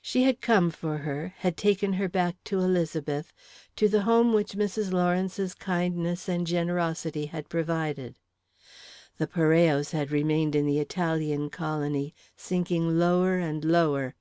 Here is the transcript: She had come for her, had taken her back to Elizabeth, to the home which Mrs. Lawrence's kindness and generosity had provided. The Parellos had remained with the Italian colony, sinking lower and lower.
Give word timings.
She 0.00 0.22
had 0.22 0.40
come 0.40 0.70
for 0.70 0.96
her, 0.96 1.34
had 1.40 1.58
taken 1.58 1.92
her 2.00 2.08
back 2.08 2.42
to 2.44 2.60
Elizabeth, 2.60 3.30
to 3.76 3.90
the 3.90 4.04
home 4.04 4.32
which 4.32 4.52
Mrs. 4.56 4.90
Lawrence's 4.90 5.52
kindness 5.54 6.30
and 6.30 6.46
generosity 6.46 7.26
had 7.26 7.50
provided. 7.50 8.16
The 9.18 9.26
Parellos 9.26 9.90
had 9.90 10.10
remained 10.10 10.54
with 10.54 10.64
the 10.64 10.78
Italian 10.78 11.50
colony, 11.50 12.14
sinking 12.38 12.98
lower 12.98 13.36
and 13.36 13.66
lower. 13.66 14.14